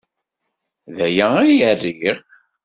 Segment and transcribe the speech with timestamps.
[0.95, 2.19] D aya ay riɣ.